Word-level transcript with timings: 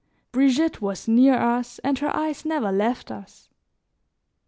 Brigitte 0.31 0.81
was 0.81 1.07
near 1.07 1.35
us, 1.35 1.77
and 1.83 1.99
her 1.99 2.09
eyes 2.15 2.43
never 2.43 2.71
left 2.71 3.11
us. 3.11 3.49